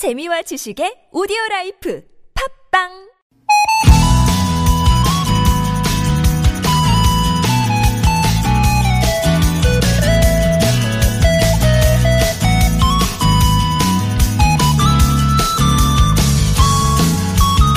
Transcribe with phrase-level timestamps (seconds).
[0.00, 2.00] 재미와 지식의 오디오 라이프
[2.72, 2.88] 팝빵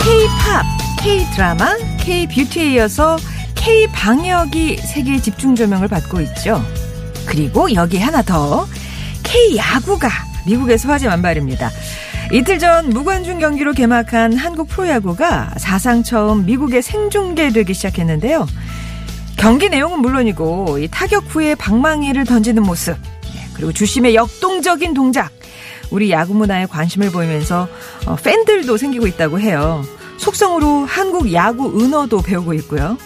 [0.01, 0.63] K-팝,
[1.03, 3.17] K-드라마, K-뷰티에 이어서
[3.55, 6.63] K-방역이 세계 집중 조명을 받고 있죠.
[7.25, 8.65] 그리고 여기 하나 더
[9.23, 10.07] K-야구가
[10.45, 11.69] 미국에서 화제 만발입니다.
[12.31, 18.48] 이틀 전 무관중 경기로 개막한 한국 프로야구가 사상 처음 미국에 생중계되기 시작했는데요.
[19.38, 22.95] 경기 내용은 물론이고 이 타격 후에 방망이를 던지는 모습
[23.35, 25.31] 예, 그리고 주심의 역동적인 동작
[25.91, 27.67] 우리 야구 문화에 관심을 보이면서
[28.05, 29.84] 어, 팬들도 생기고 있다고 해요.
[30.17, 32.98] 속성으로 한국 야구 은어도 배우고 있고요.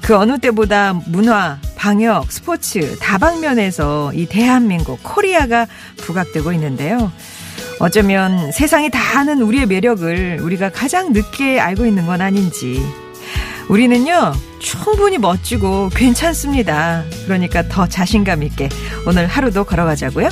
[0.00, 5.66] 그 어느 때보다 문화, 방역, 스포츠 다방면에서 이 대한민국 코리아가
[5.98, 7.12] 부각되고 있는데요.
[7.80, 12.82] 어쩌면 세상이 다 아는 우리의 매력을 우리가 가장 늦게 알고 있는 건 아닌지.
[13.68, 17.04] 우리는요, 충분히 멋지고 괜찮습니다.
[17.24, 18.68] 그러니까 더 자신감 있게
[19.06, 20.28] 오늘 하루도 걸어가자고요.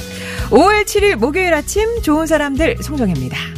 [0.50, 3.55] 5월 7일 목요일 아침 좋은 사람들 송정입니다.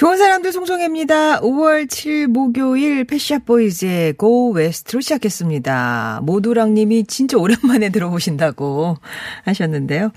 [0.00, 1.42] 좋은 사람들 송송입니다.
[1.42, 6.20] 5월 7일 목요일 패시아 보이즈의 고 웨스트로 시작했습니다.
[6.22, 8.96] 모두랑 님이 진짜 오랜만에 들어보신다고
[9.44, 10.10] 하셨는데요.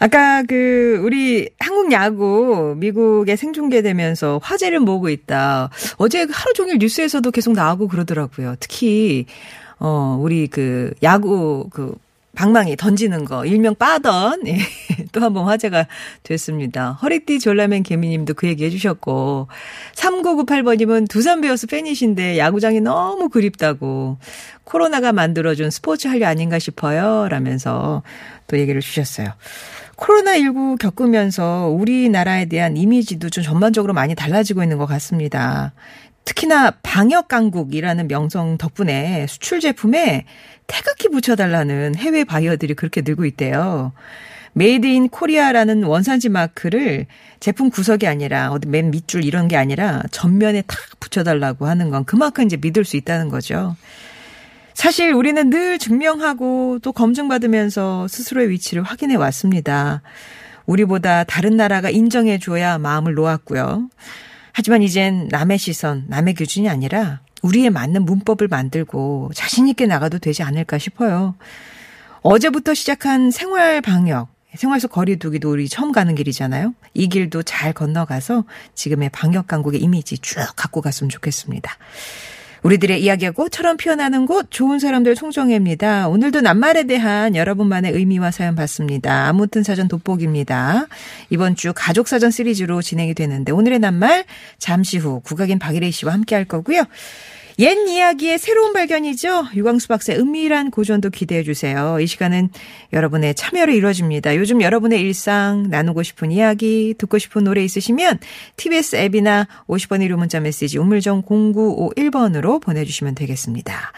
[0.00, 5.70] 아까 그 우리 한국 야구 미국에 생중계되면서 화제를 모으고 있다.
[5.96, 8.56] 어제 하루 종일 뉴스에서도 계속 나오고 그러더라고요.
[8.60, 9.24] 특히
[9.78, 11.94] 어 우리 그 야구 그
[12.36, 14.58] 방망이 던지는 거 일명 빠던 예,
[15.12, 15.86] 또 한 번 화제가
[16.22, 16.92] 됐습니다.
[17.02, 19.48] 허리띠 졸라맨 개미님도 그 얘기 해주셨고
[19.94, 24.18] 3998번님은 두산 베어스 팬이신데 야구장이 너무 그립다고
[24.64, 28.02] 코로나가 만들어준 스포츠 한류 아닌가 싶어요 라면서
[28.46, 29.28] 또 얘기를 주셨어요.
[29.96, 35.72] 코로나19 겪으면서 우리나라에 대한 이미지도 좀 전반적으로 많이 달라지고 있는 것 같습니다.
[36.26, 40.26] 특히나 방역 강국이라는 명성 덕분에 수출 제품에
[40.66, 43.92] 태극기 붙여달라는 해외 바이어들이 그렇게 늘고 있대요.
[44.52, 47.06] Made in Korea라는 원산지 마크를
[47.40, 52.44] 제품 구석이 아니라 어디 맨 밑줄 이런 게 아니라 전면에 탁 붙여달라고 하는 건 그만큼
[52.44, 53.76] 이제 믿을 수 있다는 거죠.
[54.74, 60.02] 사실 우리는 늘 증명하고 또 검증받으면서 스스로의 위치를 확인해 왔습니다.
[60.66, 63.88] 우리보다 다른 나라가 인정해 줘야 마음을 놓았고요.
[64.58, 70.78] 하지만 이젠 남의 시선, 남의 기준이 아니라 우리에 맞는 문법을 만들고 자신있게 나가도 되지 않을까
[70.78, 71.34] 싶어요.
[72.22, 76.72] 어제부터 시작한 생활 방역, 생활 속 거리두기도 우리 처음 가는 길이잖아요.
[76.94, 81.76] 이 길도 잘 건너가서 지금의 방역 강국의 이미지 쭉 갖고 갔으면 좋겠습니다.
[82.66, 86.08] 우리들의 이야기하고 처럼 피어나는 곳 좋은 사람들 송정혜입니다.
[86.08, 89.28] 오늘도 낱말에 대한 여러분만의 의미와 사연 받습니다.
[89.28, 90.86] 아무튼 사전 돋보기입니다.
[91.30, 94.24] 이번 주 가족 사전 시리즈로 진행이 되는데 오늘의 낱말
[94.58, 96.82] 잠시 후 국악인 박일혜 씨와 함께 할 거고요.
[97.58, 99.46] 옛 이야기의 새로운 발견이죠.
[99.54, 101.98] 유광수 박사의 은밀한 고전도 기대해 주세요.
[102.00, 102.50] 이 시간은
[102.92, 104.36] 여러분의 참여로 이루어집니다.
[104.36, 108.18] 요즘 여러분의 일상 나누고 싶은 이야기, 듣고 싶은 노래 있으시면
[108.56, 113.92] TBS 앱이나 50번 1호 문자 메시지 우물정 0951번으로 보내주시면 되겠습니다.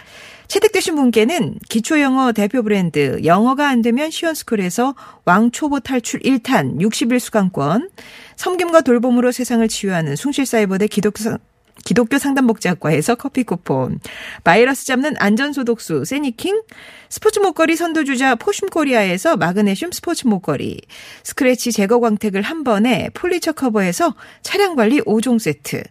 [0.47, 7.91] 채택되신 분께는 기초영어 대표 브랜드 영어가 안 되면 시원스쿨에서 왕초보 탈출 1탄 60일 수강권,
[8.37, 11.19] 섬김과 돌봄으로 세상을 치유하는 숭실사이버대 기독교
[11.89, 13.99] 기독교 상담복지학과에서 커피 쿠폰,
[14.45, 16.61] 바이러스 잡는 안전소독수 세니킹,
[17.09, 20.83] 스포츠 목걸이 선도주자 포슘코리아에서 마그네슘 스포츠 목걸이,
[21.23, 25.83] 스크래치 제거 광택을 한 번에 폴리처 커버에서 차량 관리 5종 세트,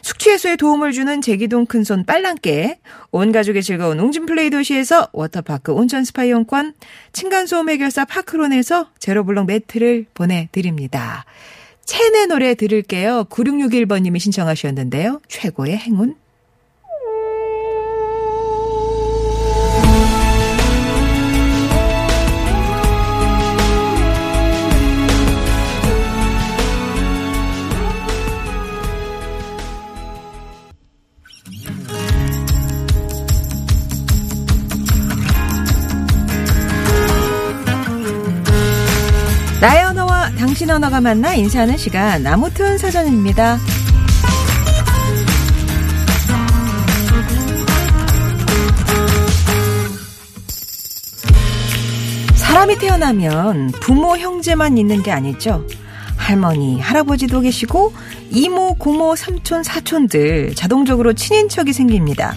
[0.00, 2.78] 숙취 해소에 도움을 주는 제기동 큰손 빨랑깨,
[3.10, 6.72] 온 가족의 즐거운 웅진플레이 도시에서 워터파크 온천 스파 이용권,
[7.12, 11.26] 층간소음 해결사 파크론에서 제로블럭 매트를 보내드립니다.
[11.84, 13.24] 체내 노래 들을게요.
[13.30, 15.20] 9661번님이 신청하셨는데요.
[15.28, 16.16] 최고의 행운.
[40.74, 43.58] 언어가 만나 인사하는 시간 아무튼 사전입니다.
[52.34, 55.64] 사람이 태어나면 부모 형제만 있는 게 아니죠.
[56.16, 57.92] 할머니, 할아버지도 계시고
[58.30, 62.34] 이모, 고모, 삼촌, 사촌들 자동적으로 친인척이 생깁니다.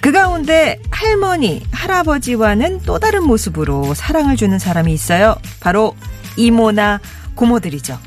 [0.00, 5.36] 그 가운데 할머니, 할아버지와는 또 다른 모습으로 사랑을 주는 사람이 있어요.
[5.60, 5.94] 바로
[6.36, 7.00] 이모나
[7.40, 7.98] 고모들이죠.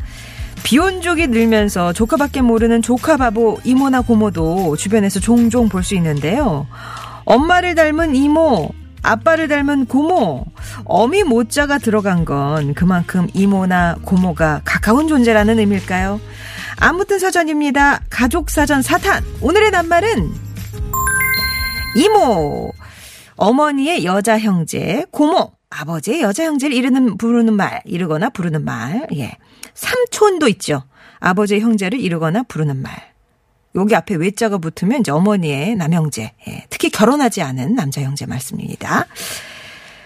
[0.64, 6.68] 비혼족이 늘면서 조카밖에 모르는 조카 바보 이모나 고모도 주변에서 종종 볼 수 있는데요.
[7.26, 8.70] 엄마를 닮은 이모,
[9.02, 10.46] 아빠를 닮은 고모,
[10.86, 16.22] 어미 모자가 들어간 건 그만큼 이모나 고모가 가까운 존재라는 의미일까요?
[16.78, 18.02] 아무튼 사전입니다.
[18.10, 19.24] 가족 사전 사탄.
[19.42, 20.32] 오늘의 낱말은
[21.96, 22.72] 이모,
[23.36, 29.08] 어머니의 여자 형제, 고모, 아버지의 여자 형제를 이르는 부르는 말, 이르거나 부르는 말.
[29.16, 29.38] 예.
[29.74, 30.84] 삼촌도 있죠.
[31.20, 33.14] 아버지의 형제를 이르거나 부르는 말.
[33.76, 39.08] 여기 앞에 외자가 붙으면 이제 어머니의 남형제, 예, 특히 결혼하지 않은 남자 형제 말씀입니다.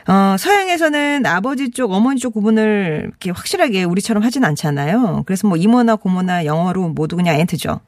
[0.08, 5.24] 어, 서양에서는 아버지 쪽, 어머니 쪽 구분을 이렇게 확실하게 우리처럼 하진 않잖아요.
[5.26, 7.82] 그래서 뭐 이모나 고모나 영어로 모두 그냥 엔트죠.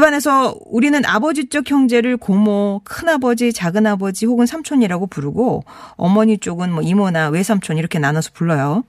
[0.00, 5.64] 반해서 우리는 아버지 쪽 형제를 고모, 큰아버지, 작은아버지 혹은 삼촌이라고 부르고
[5.96, 8.84] 어머니 쪽은 뭐 이모나 외삼촌 이렇게 나눠서 불러요.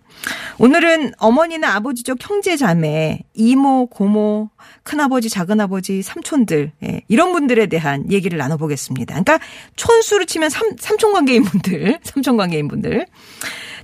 [0.58, 4.50] 오늘은 어머니나 아버지 쪽 형제 자매, 이모, 고모,
[4.84, 9.22] 큰아버지, 작은아버지, 삼촌들 예, 이런 분들에 대한 얘기를 나눠보겠습니다.
[9.22, 9.40] 그러니까
[9.78, 13.06] 촌수로 치면 삼, 삼촌 관계인 분들, 삼촌 관계인 분들.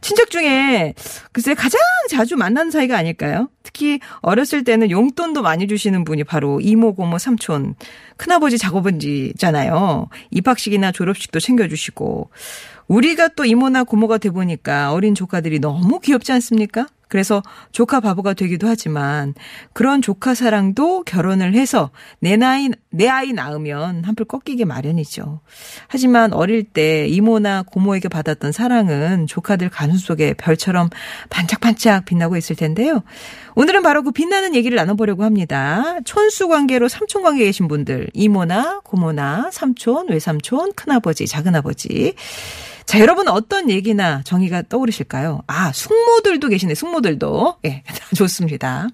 [0.01, 0.93] 친척 중에
[1.31, 3.49] 글쎄 가장 자주 만나는 사이가 아닐까요?
[3.63, 7.75] 특히 어렸을 때는 용돈도 많이 주시는 분이 바로 이모, 고모, 삼촌,
[8.17, 10.07] 큰아버지, 작업은지잖아요.
[10.31, 12.29] 입학식이나 졸업식도 챙겨주시고.
[12.87, 16.87] 우리가 또 이모나 고모가 돼 보니까 어린 조카들이 너무 귀엽지 않습니까?
[17.07, 19.33] 그래서 조카 바보가 되기도 하지만
[19.73, 25.41] 그런 조카 사랑도 결혼을 해서 내 나이 내 아이 낳으면 한풀 꺾이게 마련이죠.
[25.87, 30.89] 하지만 어릴 때 이모나 고모에게 받았던 사랑은 조카들 가슴 속에 별처럼
[31.29, 33.03] 반짝반짝 빛나고 있을 텐데요.
[33.55, 35.99] 오늘은 바로 그 빛나는 얘기를 나눠보려고 합니다.
[36.05, 42.15] 촌수 관계로 삼촌 관계에 계신 분들 이모나 고모나 삼촌 외삼촌 큰아버지 작은아버지
[42.85, 45.41] 자, 여러분 어떤 얘기나 정의가 떠오르실까요?
[45.47, 47.57] 아, 숙모들도 계시네, 숙모들도.
[47.65, 47.83] 예,
[48.15, 48.87] 좋습니다.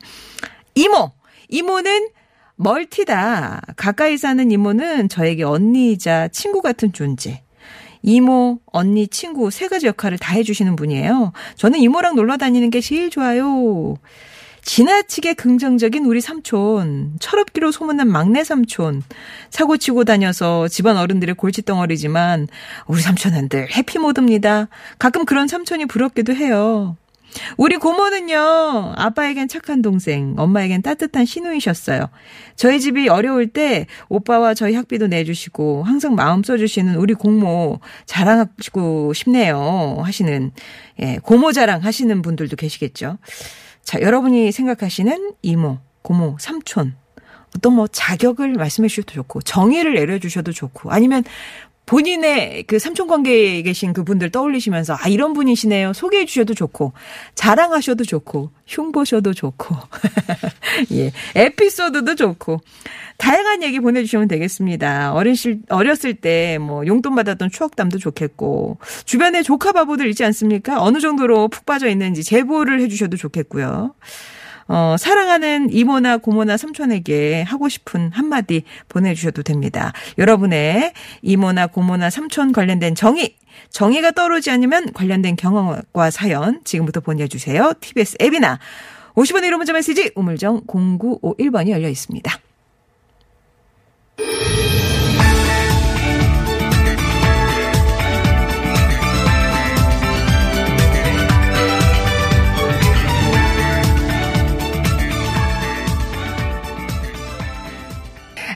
[0.75, 1.11] 이모.
[1.49, 2.09] 이모는
[2.55, 3.61] 멀티다.
[3.75, 7.43] 가까이 사는 이모는 저에게 언니이자 친구 같은 존재.
[8.03, 11.33] 이모, 언니, 친구 세 가지 역할을 다 해주시는 분이에요.
[11.55, 13.95] 저는 이모랑 놀러 다니는 게 제일 좋아요.
[14.63, 19.01] 지나치게 긍정적인 우리 삼촌, 철없기로 소문난 막내 삼촌,
[19.49, 22.47] 사고 치고 다녀서 집안 어른들의 골칫덩어리지만
[22.87, 24.67] 우리 삼촌은 늘 해피 모드입니다.
[24.99, 26.95] 가끔 그런 삼촌이 부럽기도 해요.
[27.57, 32.09] 우리 고모는요, 아빠에겐 착한 동생, 엄마에겐 따뜻한 시누이셨어요.
[32.55, 40.01] 저희 집이 어려울 때 오빠와 저희 학비도 내주시고 항상 마음 써주시는 우리 고모 자랑하고 싶네요.
[40.03, 40.51] 하시는,
[40.99, 43.17] 예, 고모 자랑 하시는 분들도 계시겠죠.
[43.83, 46.95] 자, 여러분이 생각하시는 이모, 고모, 삼촌,
[47.55, 51.23] 어떤 뭐 자격을 말씀해 주셔도 좋고, 정의를 내려주셔도 좋고, 아니면
[51.85, 56.93] 본인의 그 삼촌 관계에 계신 그분들 떠올리시면서 아 이런 분이시네요 소개해 주셔도 좋고
[57.35, 59.75] 자랑하셔도 좋고 흉보셔도 좋고
[60.93, 62.61] 예 에피소드도 좋고
[63.17, 65.13] 다양한 얘기 보내주시면 되겠습니다.
[65.13, 70.81] 어린실 어렸을 때 뭐 용돈 받았던 추억담도 좋겠고 주변에 조카 바보들 있지 않습니까?
[70.81, 73.93] 어느 정도로 푹 빠져 있는지 제보를 해주셔도 좋겠고요.
[74.73, 79.91] 어, 사랑하는 이모나 고모나 삼촌에게 하고 싶은 한마디 보내주셔도 됩니다.
[80.17, 83.35] 여러분의 이모나 고모나 삼촌 관련된 정의,
[83.69, 87.73] 정의가 떠오르지 않으면 관련된 경험과 사연 지금부터 보내주세요.
[87.81, 88.59] TBS 앱이나
[89.15, 92.31] 50원의 1호 문자 메시지 우물정 0951번이 열려 있습니다.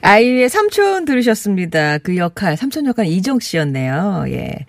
[0.06, 1.98] 아이의 삼촌 들으셨습니다.
[1.98, 4.26] 그 역할, 삼촌 역할 이정 씨였네요.
[4.28, 4.68] 예.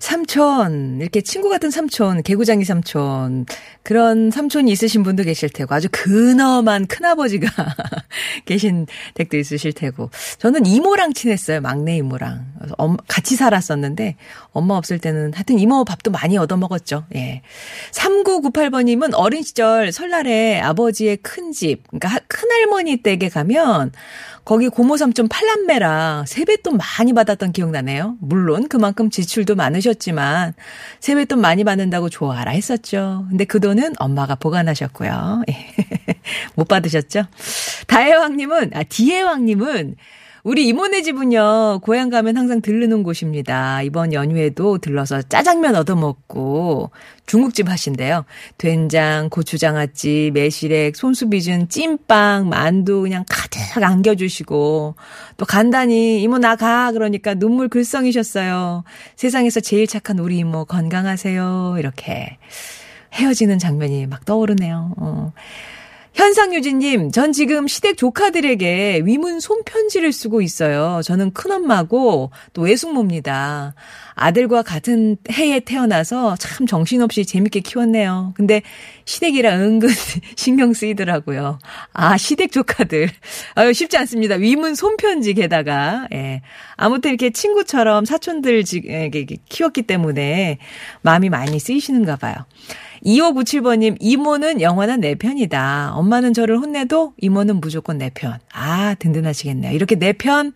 [0.00, 3.44] 삼촌, 이렇게 친구 같은 삼촌, 개구장이 삼촌,
[3.82, 7.46] 그런 삼촌이 있으신 분도 계실 테고, 아주 근엄한 큰아버지가
[8.46, 12.46] 계신 댁도 있으실 테고, 저는 이모랑 친했어요, 막내 이모랑.
[13.08, 14.16] 같이 살았었는데,
[14.52, 17.42] 엄마 없을 때는 하여튼 이모 밥도 많이 얻어먹었죠, 예.
[17.92, 23.92] 3998번님은 어린 시절 설날에 아버지의 큰 집, 그러니까 큰할머니 댁에 가면,
[24.44, 28.16] 거기 고모 삼촌 팔남매라 세뱃돈 많이 받았던 기억나네요.
[28.20, 30.54] 물론 그만큼 지출도 많으셨 지만
[31.00, 33.26] 세뱃돈 많이 받는다고 좋아라 했었죠.
[33.28, 35.42] 근데 그 돈은 엄마가 보관하셨고요.
[36.54, 37.24] 못 받으셨죠?
[37.86, 39.96] 다혜왕님은, 아, 디혜왕님은
[40.42, 43.82] 우리 이모네 집은요, 고향 가면 항상 들르는 곳입니다.
[43.82, 46.90] 이번 연휴에도 들러서 짜장면 얻어먹고
[47.26, 48.24] 중국집 하신대요.
[48.56, 54.94] 된장, 고추장아찌, 매실액, 손수 빚은 찐빵, 만두 그냥 가득 안겨주시고
[55.36, 58.84] 또 간단히 이모 나가 그러니까 눈물 글썽이셨어요.
[59.16, 61.76] 세상에서 제일 착한 우리 이모 건강하세요.
[61.78, 62.38] 이렇게
[63.12, 64.94] 헤어지는 장면이 막 떠오르네요.
[64.96, 65.32] 어.
[66.14, 71.00] 현상유진님, 전 지금 시댁 조카들에게 위문 손편지를 쓰고 있어요.
[71.04, 73.74] 저는 큰엄마고 또 외숙모입니다.
[74.14, 78.34] 아들과 같은 해에 태어나서 참 정신없이 재밌게 키웠네요.
[78.36, 78.60] 근데
[79.04, 79.88] 시댁이라 은근
[80.36, 81.58] 신경 쓰이더라고요.
[81.92, 83.08] 아, 시댁 조카들.
[83.54, 84.34] 아유, 쉽지 않습니다.
[84.34, 86.06] 위문 손편지 게다가.
[86.12, 86.42] 예.
[86.76, 90.58] 아무튼 이렇게 친구처럼 사촌들에게 키웠기 때문에
[91.02, 92.34] 마음이 많이 쓰이시는가 봐요.
[93.04, 95.92] 2597번님, 이모는 영원한 내 편이다.
[95.94, 98.38] 엄마는 저를 혼내도 이모는 무조건 내 편.
[98.52, 99.72] 아, 든든하시겠네요.
[99.72, 100.52] 이렇게 내 편,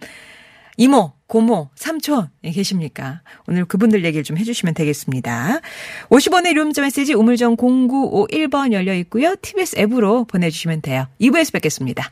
[0.77, 3.23] 이모, 고모, 삼촌 예, 계십니까?
[3.47, 5.61] 오늘 그분들 얘기를 좀 해주시면 되겠습니다.
[6.11, 9.35] 50원의 룸즈 메시지 우물정 0951번 열려 있고요.
[9.41, 11.07] TBS 앱으로 보내주시면 돼요.
[11.21, 12.11] 2부에서 뵙겠습니다.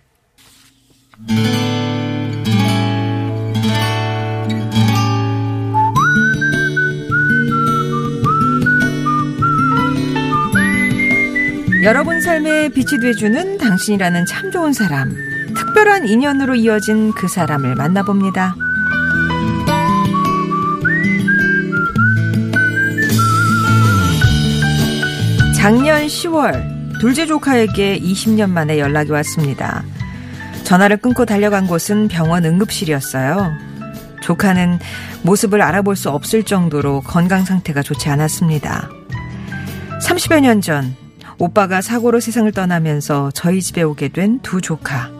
[11.82, 15.16] 여러분 삶에 빛이 돼주는 당신이라는 참 좋은 사람.
[15.52, 18.54] 특별한 인연으로 이어진 그 사람을 만나봅니다.
[25.56, 29.82] 작년 10월 둘째 조카에게 20년 만에 연락이 왔습니다.
[30.62, 33.50] 전화를 끊고 달려간 곳은 병원 응급실이었어요.
[34.20, 34.78] 조카는
[35.24, 38.88] 모습을 알아볼 수 없을 정도로 건강 상태가 좋지 않았습니다.
[40.00, 41.02] 30여 년 전
[41.38, 45.10] 오빠가 사고로 세상을 떠나면서 저희 집에 오게 된 두 조카.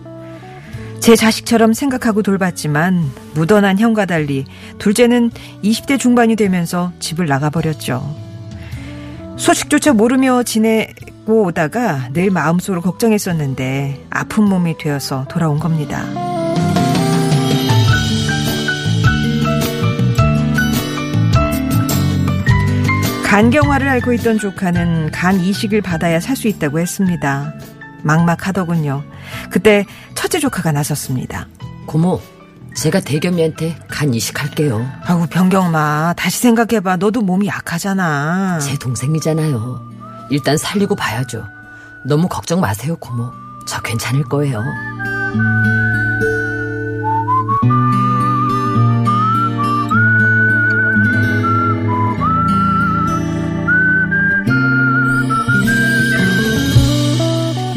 [1.01, 4.45] 제 자식처럼 생각하고 돌봤지만 무던한 형과 달리
[4.79, 5.31] 둘째는
[5.65, 8.15] 20대 중반이 되면서 집을 나가버렸죠.
[9.37, 16.05] 소식조차 모르며 지내고 오다가 늘 마음속으로 걱정했었는데 아픈 몸이 되어서 돌아온 겁니다.
[23.33, 27.55] 간경화를 앓고 있던 조카는 간 이식을 받아야 살 수 있다고 했습니다.
[28.03, 29.03] 막막하더군요.
[29.51, 31.47] 그때 첫째 조카가 나섰습니다.
[31.87, 32.21] 고모,
[32.77, 34.87] 제가 대겸이한테 간 이식할게요.
[35.07, 36.97] 아우 병경마 다시 생각해봐.
[36.97, 38.59] 너도 몸이 약하잖아.
[38.59, 39.81] 제 동생이잖아요.
[40.29, 41.43] 일단 살리고 봐야죠.
[42.07, 43.31] 너무 걱정 마세요, 고모.
[43.67, 44.63] 저 괜찮을 거예요.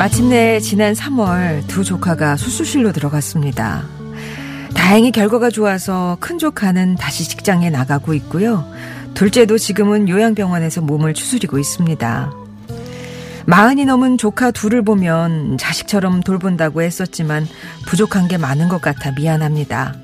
[0.05, 3.88] 마침내 지난 3월 두 조카가 수술실로 들어갔습니다.
[4.75, 8.71] 다행히 결과가 좋아서 큰 조카는 다시 직장에 나가고 있고요.
[9.15, 12.31] 둘째도 지금은 요양병원에서 몸을 추스리고 있습니다.
[13.47, 17.47] 마흔이 넘은 조카 둘을 보면 자식처럼 돌본다고 했었지만
[17.88, 19.95] 부족한 게 많은 것 같아 미안합니다.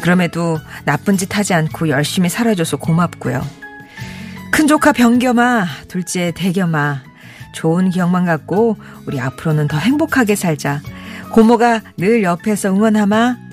[0.00, 3.44] 그럼에도 나쁜 짓 하지 않고 열심히 살아줘서 고맙고요.
[4.52, 7.13] 큰 조카 병겸아, 둘째 대겸아,
[7.54, 10.82] 좋은 기억만 갖고 우리 앞으로는 더 행복하게 살자.
[11.32, 13.43] 고모가 늘 옆에서 응원하마.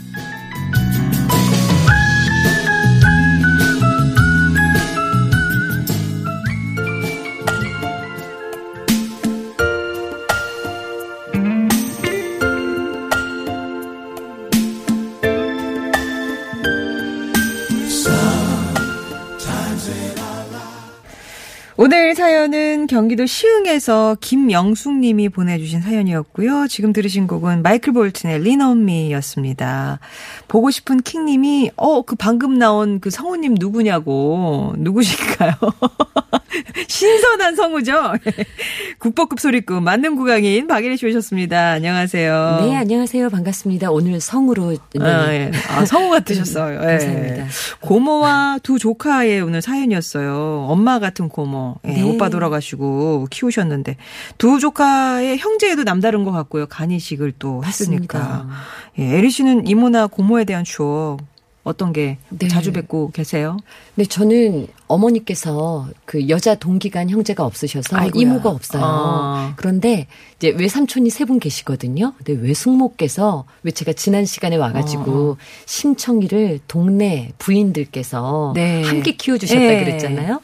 [23.02, 26.68] 경기도 시흥에서 김영숙 님이 보내주신 사연이었고요.
[26.68, 28.40] 지금 들으신 곡은 마이클 볼튼의
[28.78, 29.98] Me였습니다.
[30.48, 34.76] 보고 싶은 킹 님이, 어, 그 방금 나온 그 성우님 누구냐고.
[34.78, 35.54] 누구실까요?
[36.88, 38.14] 신선한 성우죠?
[39.00, 41.72] 국보급 소리꾼, 만능 구강인 박예리 씨 오셨습니다.
[41.72, 42.60] 안녕하세요.
[42.62, 43.30] 네, 안녕하세요.
[43.30, 43.92] 반갑습니다.
[43.92, 44.72] 오늘 성우로.
[44.72, 45.06] 네.
[45.06, 45.52] 아, 예.
[45.70, 46.82] 아, 성우 같으셨어요.
[46.82, 47.46] 네, 감사합니다.
[47.80, 50.66] 고모와 두 조카의 오늘 사연이었어요.
[50.70, 51.76] 엄마 같은 고모.
[51.88, 52.02] 예, 네.
[52.04, 53.98] 오빠 돌아가시고 키우셨는데
[54.38, 56.68] 두 조카의 형제에도 남다른 것 같고요.
[56.68, 58.48] 간이식을 또 했으니까.
[59.00, 61.20] 예, 에리 씨는 이모나 고모에 대한 추억
[61.64, 62.48] 어떤 게 네.
[62.48, 63.58] 자주 뵙고 계세요?
[63.96, 68.22] 네, 저는 어머니께서 그 여자 동기간 형제가 없으셔서 아이고야.
[68.22, 68.82] 이모가 없어요.
[68.84, 69.54] 아.
[69.58, 72.14] 그런데 이제 외삼촌이 세 분 계시거든요.
[72.18, 75.38] 근데 외숙모께서 왜 제가 지난 시간에 와가지고 어.
[75.68, 78.82] 심청이를 동네 부인들께서 네.
[78.84, 79.84] 함께 키워주셨다 네.
[79.84, 80.42] 그랬잖아요.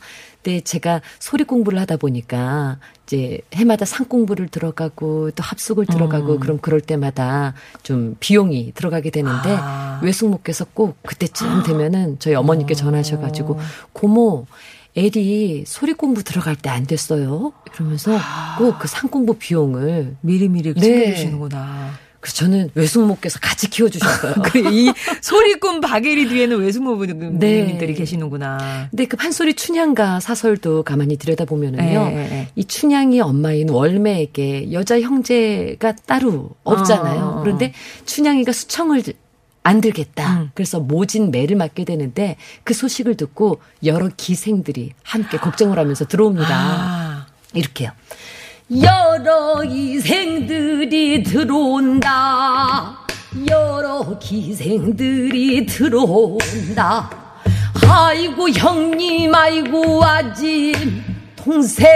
[0.48, 6.40] 근데 제가 소리 공부를 하다 보니까 이제 해마다 상 공부를 들어가고 또 합숙을 들어가고 음.
[6.40, 10.00] 그럼 그럴 때마다 좀 비용이 들어가게 되는데 아.
[10.02, 13.60] 외숙모께서 꼭 그때쯤 되면은 저희 어머니께 전화하셔가지고
[13.92, 14.46] 고모
[14.96, 17.52] 애리 소리 공부 들어갈 때 안 됐어요.
[17.76, 18.18] 이러면서
[18.58, 21.92] 꼭 그 상 공부 비용을 미리미리 챙겨주시는구나.
[21.92, 22.07] 네.
[22.20, 24.36] 그래서 저는 외숙모께서 같이 키워주셨어요.
[24.72, 27.94] 이 소리꾼 바게리 뒤에는 외숙모분들이 네.
[27.94, 28.88] 계시는구나.
[28.90, 32.06] 근데 그 판소리 춘향가 사설도 가만히 들여다보면은요.
[32.10, 32.48] 네.
[32.56, 37.20] 이 춘향이 엄마인 월매에게 여자 형제가 따로 없잖아요.
[37.20, 37.42] 어, 어, 어.
[37.42, 37.74] 그런데
[38.06, 39.04] 춘향이가 수청을
[39.64, 40.42] 안 들겠다.
[40.42, 40.52] 음.
[40.54, 46.48] 그래서 모진 매를 맞게 되는데 그 소식을 듣고 여러 기생들이 함께 걱정을 하면서 들어옵니다.
[46.50, 47.28] 아.
[47.54, 47.92] 이렇게요.
[48.70, 52.98] 여러 기생들이 들어온다.
[53.50, 57.10] 여러 기생들이 들어온다.
[57.90, 61.02] 아이고 형님 아이고 아짐
[61.38, 61.88] 동생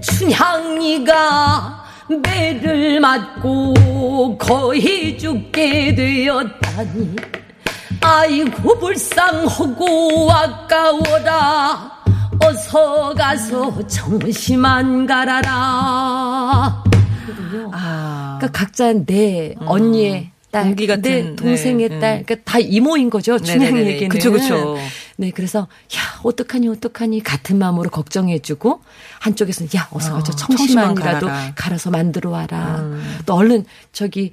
[0.00, 1.84] 춘향이가
[2.22, 7.16] 매를 맞고 거의 죽게 되었다니
[8.00, 11.99] 아이고 불쌍하고 아까워라
[12.44, 16.82] 어서 가서 정심만 갈아라.
[17.72, 18.38] 아.
[18.40, 19.68] 그러니까 각자 내 음.
[19.68, 23.38] 언니의 딸, 동기 같은 내 동생의 네, 딸, 그러니까 다 이모인 거죠.
[23.38, 24.08] 춘향이에게는.
[24.08, 24.76] 그쵸, 그쵸.
[25.16, 28.80] 네, 그래서 야 어떡하니 어떡하니 같은 마음으로 걱정해주고
[29.20, 32.76] 한쪽에서는 야 어서 가서 어, 청심만이라도 갈아서 만들어 와라.
[32.80, 33.18] 음.
[33.26, 34.32] 또 얼른 저기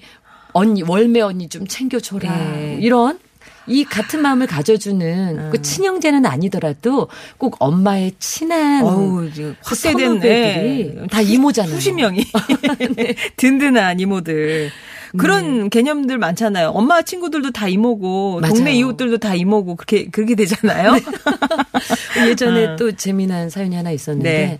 [0.54, 2.36] 언니 월매 언니 좀 챙겨줘라.
[2.36, 2.78] 네.
[2.82, 3.20] 이런
[3.67, 5.50] 이 같은 마음을 가져주는 음.
[5.51, 10.95] 그 친형제는 아니더라도 꼭 엄마의 친한 헛되된 네.
[11.12, 11.75] 다 이모잖아요.
[11.75, 12.24] 수십 명이
[12.95, 13.15] 네.
[13.36, 14.71] 든든한 이모들.
[15.17, 15.69] 그런 네.
[15.69, 16.69] 개념들 많잖아요.
[16.69, 18.53] 엄마 친구들도 다 이모고 맞아요.
[18.53, 20.95] 동네 이웃들도 다 이모고 그렇게 그렇게 되잖아요.
[22.15, 22.29] 네.
[22.29, 22.75] 예전에 어.
[22.75, 24.59] 또 재미난 사연이 하나 있었는데 네.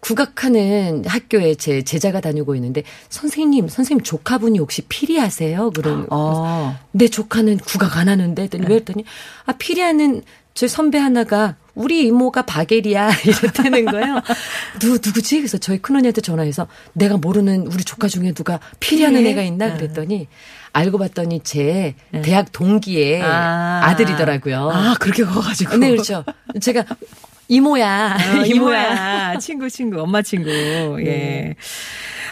[0.00, 5.70] 국악하는 학교에 제 제자가 다니고 있는데 선생님, 선생님 조카분이 혹시 피리하세요?
[5.70, 6.78] 그런 어.
[6.92, 9.04] 내 조카는 국악 안 하는데 했더니 왜 했더니
[9.46, 10.22] 아 피리하는
[10.54, 14.20] 제 선배 하나가 우리 이모가 바게리야 이랬다는 거예요.
[14.80, 15.38] 누 누구지?
[15.38, 20.26] 그래서 저희 큰언니한테 전화해서 내가 모르는 우리 조카 중에 누가 피리하는 애가 있나 그랬더니
[20.72, 22.22] 알고 봤더니 제 네.
[22.22, 23.94] 대학 동기의 아.
[23.96, 25.76] 들이더라고요 아, 그렇게 가가지고.
[25.76, 26.24] 네, 그렇죠.
[26.60, 26.84] 제가
[27.48, 28.16] 이모야.
[28.40, 29.38] 어, 이모야.
[29.38, 30.50] 친구, 친구, 엄마 친구.
[31.00, 31.04] 예.
[31.04, 31.54] 네.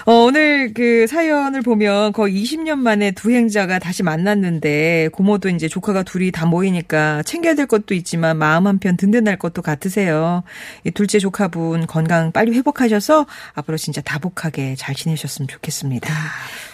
[0.04, 6.04] 어, 오늘 그 사연을 보면 거의 20년 만에 두 행자가 다시 만났는데 고모도 이제 조카가
[6.04, 10.44] 둘이 다 모이니까 챙겨야 될 것도 있지만 마음 한편 든든할 것도 같으세요.
[10.84, 16.14] 이 둘째 조카분 건강 빨리 회복하셔서 앞으로 진짜 다복하게 잘 지내셨으면 좋겠습니다.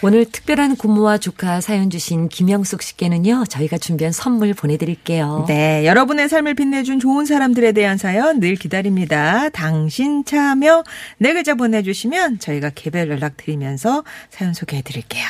[0.03, 3.45] 오늘 특별한 고모와 조카 사연 주신 김영숙 씨께는요.
[3.49, 5.47] 저희가 준비한 선물 보내드릴게요.
[5.49, 5.87] 네.
[5.87, 9.49] 여러분의 삶을 빛내준 좋은 사람들에 대한 사연 늘 기다립니다.
[9.51, 10.85] 당신 참여
[11.19, 15.25] 네 글자 보내주시면 저희가 개별 연락 드리면서 사연 소개해 드릴게요.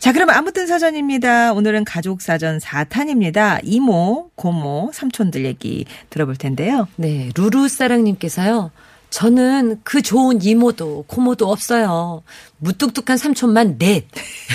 [0.00, 1.52] 자, 그럼 아무튼 사전입니다.
[1.52, 3.60] 오늘은 가족 사전 4탄입니다.
[3.64, 6.86] 이모, 고모, 삼촌들 얘기 들어볼 텐데요.
[6.96, 8.70] 네, 루루사랑님께서요.
[9.10, 12.22] 저는 그 좋은 이모도 고모도 없어요.
[12.58, 14.06] 무뚝뚝한 삼촌만 넷.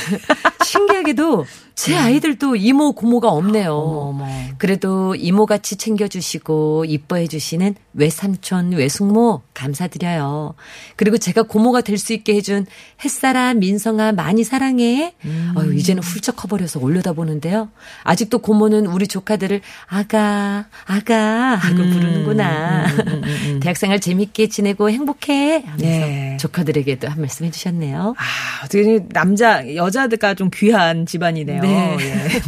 [0.63, 2.00] 신기하게도 제 음.
[2.00, 3.74] 아이들도 이모 고모가 없네요.
[3.74, 4.28] 어머, 어머.
[4.58, 10.54] 그래도 이모같이 챙겨주시고 이뻐해주시는 외삼촌 외숙모 감사드려요.
[10.96, 12.66] 그리고 제가 고모가 될 수 있게 해준
[13.06, 15.14] 햇살아 민성아 많이 사랑해.
[15.24, 15.54] 음.
[15.56, 17.70] 어유 이제는 훌쩍 커버려서 올려다보는데요.
[18.04, 21.92] 아직도 고모는 우리 조카들을 아가 아가 하고 음.
[21.92, 22.86] 부르는구나.
[22.88, 23.24] 음, 음, 음,
[23.62, 26.38] 대학생활 재밌게 지내고 행복해 하면서 네.
[26.39, 28.15] 조카들에게도 한 말씀 해주셨네요.
[28.17, 31.62] 아 어떻게 남자 여자들과 좀 귀한 집안이네요.
[31.62, 31.97] 네.
[32.00, 32.41] 예.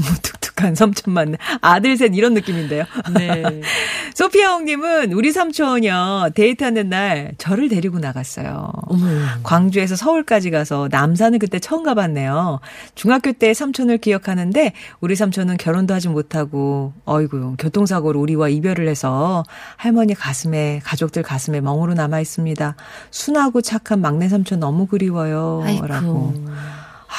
[0.53, 2.85] 뭐 툭툭한 삼촌만 아들 셋 이런 느낌인데요.
[3.13, 3.61] 네.
[4.15, 8.71] 소피아 홍님은 우리 삼촌이요 데이트하는 날 저를 데리고 나갔어요.
[8.87, 9.07] 어머.
[9.43, 12.59] 광주에서 서울까지 가서 남산을 그때 처음 가봤네요.
[12.95, 19.43] 중학교 때 삼촌을 기억하는데 우리 삼촌은 결혼도 하지 못하고 어이구 교통사고로 우리와 이별을 해서
[19.77, 22.75] 할머니 가슴에 가족들 가슴에 멍으로 남아 있습니다.
[23.11, 25.61] 순하고 착한 막내 삼촌 너무 그리워요.
[25.65, 25.87] 아이고.
[25.87, 26.33] 라고.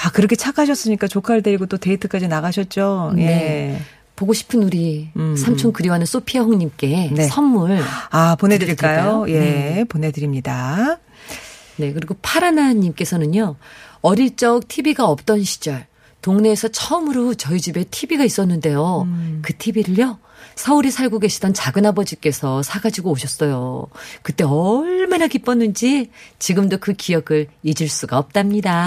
[0.02, 3.12] 아, 그렇게 착하셨으니까 조카를 데리고 또 데이트까지 나가셨죠?
[3.14, 3.22] 네.
[3.22, 3.80] 예.
[4.16, 5.36] 보고 싶은 우리 음.
[5.36, 7.26] 삼촌 그리워하는 소피아 홍님께 네.
[7.26, 7.80] 선물.
[8.10, 9.26] 아, 보내드릴까요?
[9.28, 9.84] 예, 네.
[9.88, 10.98] 보내드립니다.
[11.76, 13.56] 네, 그리고 파라나님께서는요,
[14.02, 15.86] 어릴 적 TV가 없던 시절,
[16.22, 19.02] 동네에서 처음으로 저희 집에 TV가 있었는데요.
[19.02, 19.40] 음.
[19.42, 20.18] 그 TV를요,
[20.54, 23.86] 서울에 살고 계시던 작은아버지께서 사가지고 오셨어요.
[24.22, 28.86] 그때 얼마나 기뻤는지 지금도 그 기억을 잊을 수가 없답니다.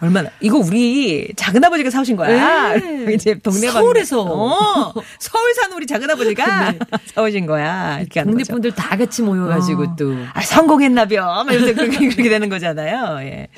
[0.00, 2.76] 얼마나 이거 우리 작은아버지가 사오신 거야.
[2.76, 3.14] 네.
[3.14, 6.78] 이제 동네 서울에서 어, 서울 사는 우리 작은아버지가 네.
[7.14, 8.00] 사오신 거야.
[8.00, 9.96] 이렇게 동네 분들 다 같이 모여가지고 어.
[9.98, 11.44] 또 아, 성공했나벼.
[11.46, 13.18] 그렇게, 그렇게 되는 거잖아요.
[13.22, 13.48] 예.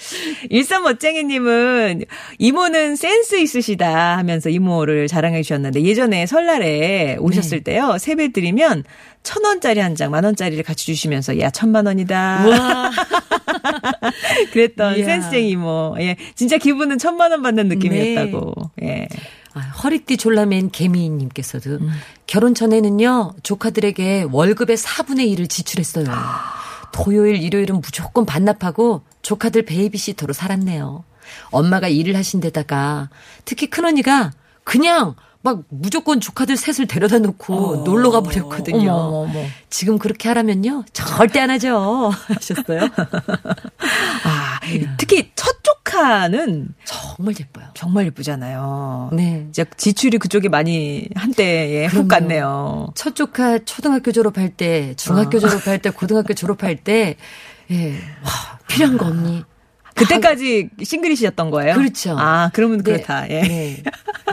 [0.50, 2.04] 일산 멋쟁이님은
[2.38, 7.72] 이모는 센스 있으시다 하면서 이모를 자랑해 주셨는데 예전에 설날에 오셨을 네.
[7.72, 8.84] 때요 세배 드리면
[9.22, 12.90] 천 원짜리 한 장, 만 원짜리를 같이 주시면서 야 천만 원이다.
[14.52, 15.04] 그랬던 이야.
[15.04, 15.94] 센스쟁이 이모.
[15.98, 18.54] 예, 진짜 기분은 천만 원 받는 느낌이었다고.
[18.76, 18.88] 네.
[18.88, 19.08] 예.
[19.54, 21.90] 아, 허리띠 졸라맨 개미님께서도 음.
[22.26, 26.06] 결혼 전에는요 조카들에게 월급의 4분의 1을 지출했어요.
[26.92, 31.04] 토요일, 일요일은 무조건 반납하고 조카들 베이비시터로 살았네요.
[31.50, 33.11] 엄마가 일을 하신 데다가
[33.44, 34.32] 특히 큰언니가
[34.64, 35.14] 그냥
[35.48, 37.76] 막 무조건 조카들 셋을 데려다 놓고 어.
[37.84, 38.92] 놀러 가 버렸거든요.
[38.92, 39.44] 어머, 어머.
[39.70, 42.82] 지금 그렇게 하라면요 절대 안 하죠 하셨어요.
[44.24, 44.87] 아 네.
[44.98, 47.66] 특히 첫 조카는 정말 예뻐요.
[47.72, 49.11] 정말 예쁘잖아요.
[49.14, 52.88] 네, 이제 지출이 그쪽에 많이 한때에 훅 갔네요.
[52.94, 55.40] 첫 조카 초등학교 졸업할 때, 중학교 어.
[55.40, 57.16] 졸업할 때, 고등학교 졸업할 때,
[57.70, 59.44] 예, 와 필요한 거 없니?
[59.98, 61.74] 그때까지 싱글이셨던 거예요?
[61.74, 62.16] 그렇죠.
[62.18, 62.84] 아, 그러면 네.
[62.84, 63.28] 그렇다.
[63.30, 63.42] 예.
[63.42, 63.82] 네.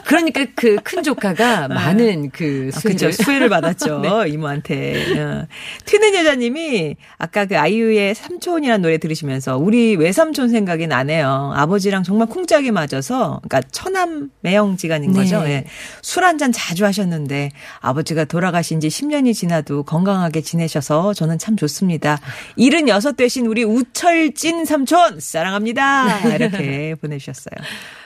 [0.06, 1.73] 그러니까 그 큰 조카가 네.
[1.73, 3.99] 많은 그 아, 수혜를, 아, 수혜를 받았죠.
[4.06, 4.30] 네.
[4.30, 5.19] 이모한테.
[5.19, 5.47] 어.
[5.86, 11.54] 튀는 여자님이 아까 그 아이유의 삼촌이라는 노래 들으시면서 우리 외삼촌 생각이 나네요.
[11.56, 15.19] 아버지랑 정말 쿵짝이 맞아서 그러니까 처남 매형지간인 네.
[15.19, 15.43] 거죠.
[15.47, 15.65] 예.
[16.01, 22.19] 술 한 잔 자주 하셨는데 아버지가 돌아가신 지 10년이 지나도 건강하게 지내셔서 저는 참 좋습니다.
[22.58, 26.20] 76 되신 우리 우철진 삼촌 사랑 사랑합니다.
[26.28, 26.36] 네.
[26.36, 27.56] 이렇게 보내주셨어요.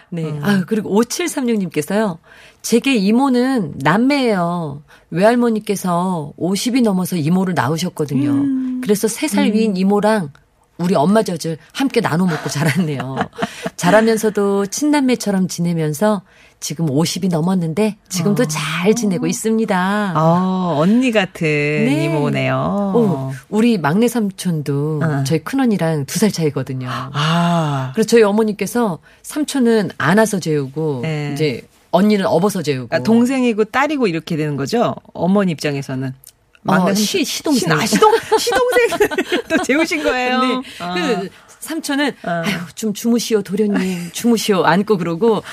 [0.10, 0.26] 네.
[0.26, 0.40] 음.
[0.44, 2.18] 아, 그리고 5736님께서요.
[2.62, 4.84] 제게 이모는 남매예요.
[5.10, 8.30] 외할머니께서 50이 넘어서 이모를 낳으셨거든요.
[8.30, 8.82] 음.
[8.84, 9.54] 그래서 3살 음.
[9.54, 10.32] 위인 이모랑
[10.78, 13.18] 우리 엄마 젖을 함께 나눠 먹고 자랐네요.
[13.76, 16.22] 자라면서도 친남매처럼 지내면서
[16.60, 18.46] 지금 50이 넘었는데 지금도 어.
[18.48, 20.14] 잘 지내고 있습니다.
[20.16, 22.06] 어, 언니 같은 네.
[22.06, 22.92] 이모네요.
[22.96, 25.24] 오, 우리 막내 삼촌도 어.
[25.26, 26.90] 저희 큰언니랑 두 살 차이거든요.
[26.92, 27.92] 아.
[27.94, 31.32] 그래서 저희 어머니께서 삼촌은 안아서 재우고 네.
[31.34, 32.90] 이제 언니는 업어서 재우고.
[32.90, 34.96] 그러니까 동생이고 딸이고 이렇게 되는 거죠?
[35.14, 36.14] 어머니 입장에서는.
[36.68, 37.70] 어, 시, 시동생.
[37.70, 38.90] 시, 아, 시동, 시동생
[39.50, 40.42] 또 재우신 거예요?
[40.42, 40.62] 네.
[40.80, 40.94] 아.
[40.94, 41.30] 그
[41.70, 42.30] 삼촌은 어.
[42.46, 45.44] 아유 좀 주무시오 도련님 주무시오 안고 그러고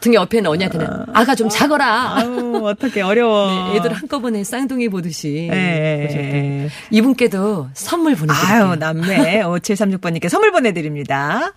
[0.00, 1.06] 등에 옆에는 언니한테는 어.
[1.14, 2.16] 아가 좀 자거라.
[2.16, 3.70] 아유 어떻게 어려워.
[3.70, 6.68] 네, 애들 한꺼번에 쌍둥이 보듯이 네.
[6.90, 8.64] 이분께도 선물 보내드릴게요.
[8.64, 11.52] 아유 남매 5736번님께 선물 보내드립니다.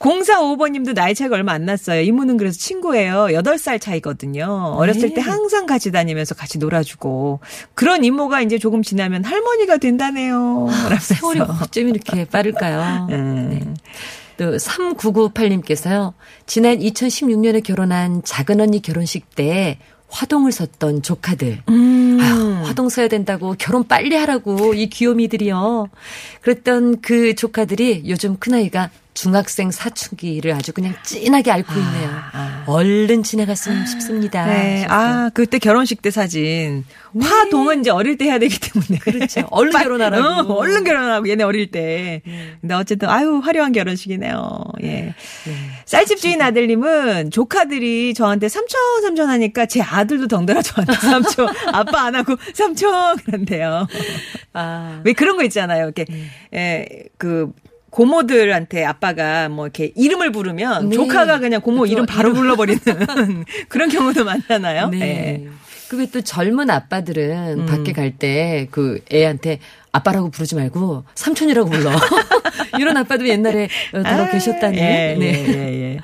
[0.00, 2.00] 0455번님도 나이 차이가 얼마 안 났어요.
[2.00, 3.26] 이모는 그래서 친구예요.
[3.30, 4.74] 8살 차이거든요.
[4.76, 5.14] 어렸을 네.
[5.14, 7.40] 때 항상 같이 다니면서 같이 놀아주고
[7.74, 10.68] 그런 이모가 이제 조금 지나면 할머니가 된다네요.
[10.70, 13.08] 아, 세월이 어쩜 이렇게 빠를까요?
[13.10, 13.50] 음.
[13.50, 13.74] 네.
[14.38, 16.14] 또 3998님께서요.
[16.46, 21.62] 지난 2016년에 결혼한 작은 언니 결혼식 때 화동을 섰던 조카들.
[21.68, 22.18] 음.
[22.20, 25.88] 아유, 화동 써야 된다고 결혼 빨리 하라고 이 귀요미들이요.
[26.40, 32.08] 그랬던 그 조카들이 요즘 큰아이가 중학생 사춘기를 아주 그냥 진하게 앓고 아, 있네요.
[32.08, 32.64] 아, 아.
[32.66, 34.46] 얼른 지나갔으면 싶습니다.
[34.46, 34.86] 네.
[34.88, 36.84] 아, 그때 결혼식 때 사진.
[37.12, 37.26] 네.
[37.26, 38.98] 화 동은 이제 어릴 때 해야 되기 때문에.
[39.00, 39.46] 그렇죠.
[39.50, 40.52] 얼른 결혼하라고.
[40.52, 42.22] 어, 얼른 결혼하고 얘네 어릴 때.
[42.24, 42.56] 네.
[42.60, 44.60] 근데 어쨌든 아유, 화려한 결혼식이네요.
[44.84, 44.86] 예.
[44.86, 45.14] 네.
[45.86, 52.14] 쌀집 주인 아들님은 조카들이 저한테 삼촌 삼촌 하니까 제 아들도 덩달아 저한테 삼촌 아빠 안
[52.14, 53.88] 하고 삼촌 그런데요.
[54.52, 55.00] 아.
[55.04, 55.84] 왜 그런 거 있잖아요.
[55.84, 56.24] 이렇게 네.
[56.54, 57.52] 예, 그
[57.90, 60.96] 고모들한테 아빠가 뭐 이렇게 이름을 부르면 네.
[60.96, 61.86] 조카가 그냥 고모.
[61.86, 62.80] 이름 바로 불러버리는
[63.68, 64.88] 그런 경우도 많잖아요.
[64.88, 64.98] 네.
[64.98, 65.46] 네.
[65.88, 67.66] 그게 또 젊은 아빠들은 음.
[67.66, 69.58] 밖에 갈 때 그 애한테
[69.92, 71.90] 아빠라고 부르지 말고 삼촌이라고 불러.
[72.78, 73.68] 이런 아빠도 옛날에
[74.04, 74.78] 다어 아, 계셨다니.
[74.78, 75.44] 예, 네.
[75.48, 75.98] 예,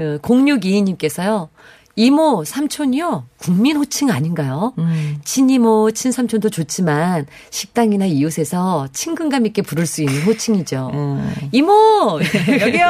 [0.00, 0.06] 예.
[0.18, 1.48] 0622님께서요.
[1.96, 3.26] 어, 이모, 삼촌이요?
[3.38, 4.74] 국민 호칭 아닌가요?
[4.78, 5.18] 음.
[5.24, 10.90] 친이모, 친삼촌도 좋지만 식당이나 이웃에서 친근감 있게 부를 수 있는 호칭이죠.
[10.92, 11.34] 음.
[11.52, 12.20] 이모!
[12.60, 12.86] 여기요!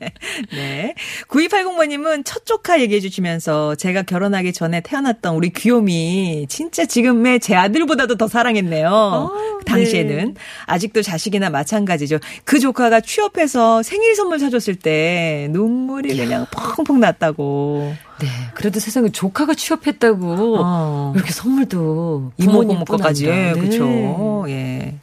[0.52, 0.94] 네.
[1.28, 8.16] 9280번님은 첫 조카 얘기해 주시면서 제가 결혼하기 전에 태어났던 우리 귀요미 진짜 지금의 제 아들보다도
[8.16, 8.88] 더 사랑했네요.
[8.88, 9.30] 어,
[9.66, 10.16] 당시에는.
[10.16, 10.40] 네.
[10.66, 12.18] 아직도 자식이나 마찬가지죠.
[12.44, 17.92] 그 조카가 취업해서 생일 선물 사줬을 때 눈물이 그냥 펑펑 났다고.
[18.20, 18.28] 네.
[18.54, 21.12] 그래도 세상에 조카가 취업했다고 어.
[21.14, 23.52] 이렇게 선물도 이모님 거까지 예, 네.
[23.52, 24.44] 그렇죠.
[24.48, 24.98] 예.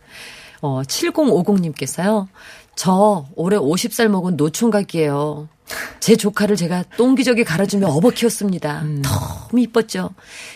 [0.62, 2.28] 어, 7050님께서요.
[2.76, 5.50] 저 올해 50살 먹은 노총각이에요.
[6.00, 8.82] 제 조카를 제가 똥기저귀 갈아주며 업어 키웠습니다.
[8.82, 9.02] 음.
[9.02, 10.12] 너무 이뻤죠.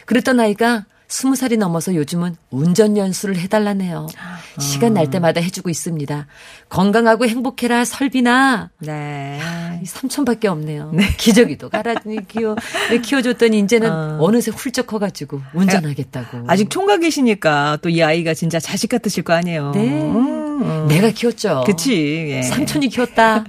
[0.06, 4.08] 그랬던 아이가 스무 살이 넘어서 요즘은 운전 연수를 해달라네요.
[4.18, 4.60] 아.
[4.60, 6.26] 시간 날 때마다 해주고 있습니다.
[6.70, 8.72] 건강하고 행복해라 설비나.
[8.80, 9.40] 네.
[9.40, 10.90] 아, 삼촌밖에 없네요.
[10.92, 11.04] 네.
[11.18, 12.56] 기저귀도 갈아니 키워
[13.04, 14.32] 키워줬더니 이제는 어.
[14.32, 16.46] 느새 훌쩍 커가지고 운전하겠다고.
[16.48, 19.70] 아직 총각 계시니까 또 이 아이가 진짜 자식 같으실 거 아니에요.
[19.76, 19.88] 네.
[20.02, 20.88] 음.
[20.88, 21.64] 내가 키웠죠.
[21.66, 22.26] 그치.
[22.30, 22.42] 예.
[22.42, 23.46] 삼촌이 키웠다.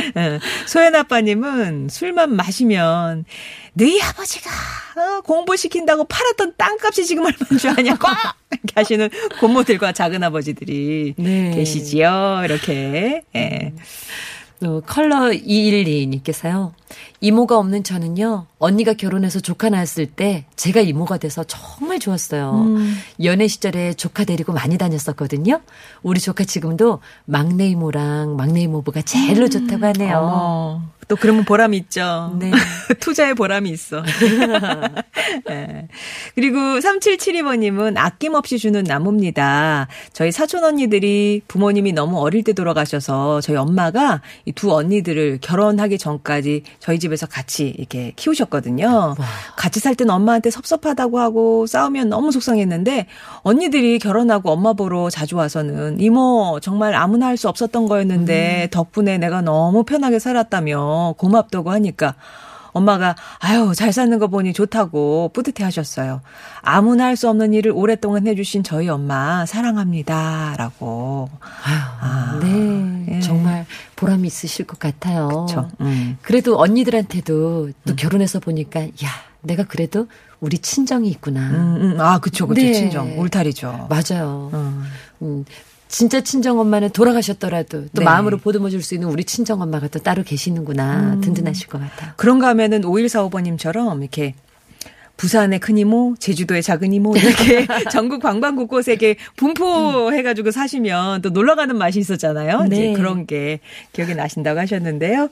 [0.66, 3.24] 소연 아빠님은 술만 마시면
[3.78, 4.50] 너희 아버지가
[4.96, 8.08] 어, 공부시킨다고 팔았던 땅값이 지금 얼마인 줄 아냐고
[8.50, 11.50] 이렇게 하시는 고모들과 작은 아버지들이 네.
[11.54, 12.42] 계시지요.
[12.44, 13.22] 이렇게.
[13.34, 13.74] 예.
[14.60, 16.72] 또 컬러 212님께서요.
[17.20, 18.46] 이모가 없는 저는요.
[18.58, 22.52] 언니가 결혼해서 조카 낳았을 때 제가 이모가 돼서 정말 좋았어요.
[22.54, 22.96] 음.
[23.22, 25.60] 연애 시절에 조카 데리고 많이 다녔었거든요.
[26.02, 29.50] 우리 조카 지금도 막내 이모랑 막내 이모부가 제일로 음.
[29.50, 30.16] 좋다고 하네요.
[30.16, 30.95] 어머.
[31.08, 32.34] 또 그러면 보람이 있죠.
[32.38, 32.50] 네.
[33.00, 34.02] 투자의 보람이 있어.
[35.48, 35.88] 네.
[36.34, 39.86] 그리고 3772번님은 아낌없이 주는 나무입니다.
[40.12, 46.62] 저희 사촌 언니들이 부모님이 너무 어릴 때 돌아가셔서 저희 엄마가 이 두 언니들을 결혼하기 전까지
[46.80, 49.14] 저희 집에서 같이 이렇게 키우셨거든요.
[49.18, 49.26] 와.
[49.56, 53.06] 같이 살 땐 엄마한테 섭섭하다고 하고 싸우면 너무 속상했는데
[53.42, 58.70] 언니들이 결혼하고 엄마 보러 자주 와서는 이모 정말 아무나 할 수 없었던 거였는데 음.
[58.70, 62.14] 덕분에 내가 너무 편하게 살았다며 고맙다고 하니까
[62.72, 66.20] 엄마가 아유 잘 사는 거 보니 좋다고 뿌듯해 하셨어요.
[66.60, 71.30] 아무나 할 수 없는 일을 오랫동안 해주신 저희 엄마 사랑합니다라고.
[71.64, 73.20] 아유, 아, 네 예.
[73.20, 73.64] 정말
[73.96, 75.46] 보람이 있으실 것 같아요.
[75.48, 75.70] 그쵸.
[75.80, 76.18] 음.
[76.20, 77.96] 그래도 언니들한테도 또 음.
[77.96, 78.90] 결혼해서 보니까 야
[79.40, 80.06] 내가 그래도
[80.40, 81.40] 우리 친정이 있구나.
[81.48, 82.00] 음, 음.
[82.00, 82.72] 아 그쵸 그쵸 네.
[82.74, 83.88] 친정 울타리죠.
[83.88, 84.50] 맞아요.
[85.22, 85.44] 음.
[85.86, 85.88] 음.
[85.88, 88.04] 진짜 친정 엄마는 돌아가셨더라도 또 네.
[88.04, 91.20] 마음으로 보듬어 줄 수 있는 우리 친정 엄마가 또 따로 계시는구나 음.
[91.20, 92.12] 든든하실 것 같아요.
[92.16, 94.34] 그런가 하면은 5145번님처럼 이렇게
[95.16, 98.96] 부산의 큰 이모, 제주도의 작은 이모 이렇게 전국 관광 곳곳에
[99.36, 102.64] 분포해가지고 사시면 또 놀러 가는 맛이 있었잖아요.
[102.64, 102.76] 네.
[102.76, 103.60] 이제 그런 게
[103.92, 105.28] 기억이 나신다고 하셨는데요.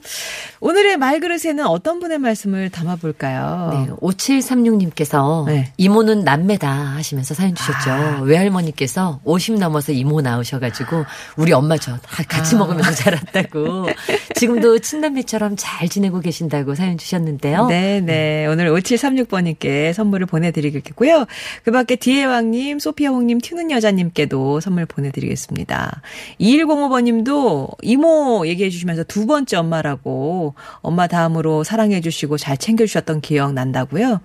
[0.59, 3.87] 오늘의 말그릇에는 어떤 분의 말씀을 담아볼까요?
[3.87, 5.71] 네, 5736님께서 네.
[5.77, 7.91] 이모는 남매다 하시면서 사연 주셨죠.
[7.91, 8.21] 아.
[8.21, 11.05] 외할머니께서 50 넘어서 이모 나오셔가지고
[11.37, 12.59] 우리 엄마 저 같이 아.
[12.59, 13.87] 먹으면서 자랐다고
[14.35, 17.67] 지금도 친남매처럼 잘 지내고 계신다고 사연 주셨는데요.
[17.67, 18.45] 네, 네.
[18.47, 21.25] 오늘 5736번님께 선물을 보내드리겠고요.
[21.63, 26.01] 그 밖에 디에왕님, 소피아 홍님, 튀는 여자님께도 선물 보내드리겠습니다.
[26.39, 34.21] 2105번님도 이모 얘기해 주시면서 두 번째 엄마라고 엄마 다음으로 사랑해 주시고 잘 챙겨주셨던 기억 난다고요.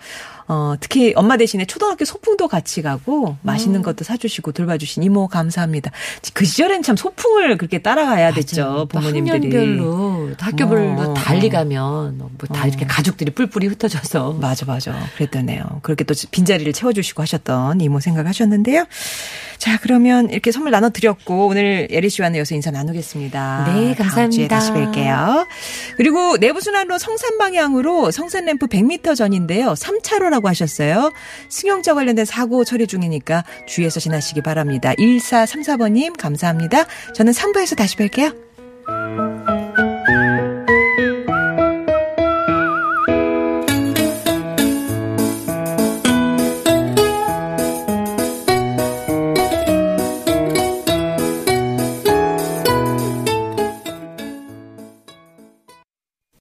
[0.53, 3.83] 어, 특히 엄마 대신에 초등학교 소풍도 같이 가고 맛있는 음.
[3.85, 5.93] 것도 사주시고 돌봐주신 이모 감사합니다.
[6.35, 8.89] 그 시절엔 참 소풍을 그렇게 따라가야 됐죠.
[8.91, 9.31] 부모님들이.
[9.31, 11.15] 학년별로 학교별로 어.
[11.15, 12.67] 달리 가면 뭐다 어.
[12.67, 14.39] 이렇게 가족들이 뿔뿔이 흩어져서.
[14.41, 14.99] 맞아, 맞아.
[15.15, 15.63] 그랬다네요.
[15.83, 18.87] 그렇게 또 빈자리를 채워주시고 하셨던 이모 생각하셨는데요.
[19.59, 23.65] 자, 그러면 이렇게 선물 나눠드렸고, 오늘 예리 씨와 여기서 인사 나누겠습니다.
[23.67, 24.15] 네, 감사합니다.
[24.15, 25.47] 다음 주에 다시 뵐게요.
[25.99, 29.75] 그리고 내부순환로 성산 방향으로 성산 램프 100m 전인데요.
[29.75, 31.13] 3차로라 고 하셨어요.
[31.49, 34.93] 승용차 관련된 사고 처리 중이니까 주의해서 지나시기 바랍니다.
[34.95, 36.87] 1434번님, 감사합니다.
[37.15, 39.30] 저는 3부에서 다시 뵐게요.